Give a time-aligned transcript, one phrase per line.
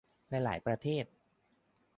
[0.29, 1.05] ในหลายประเทศ